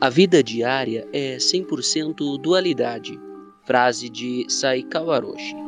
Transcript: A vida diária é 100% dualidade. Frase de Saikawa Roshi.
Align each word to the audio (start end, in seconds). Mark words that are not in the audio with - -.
A 0.00 0.08
vida 0.08 0.44
diária 0.44 1.08
é 1.12 1.38
100% 1.38 2.40
dualidade. 2.40 3.18
Frase 3.64 4.08
de 4.08 4.46
Saikawa 4.48 5.18
Roshi. 5.18 5.67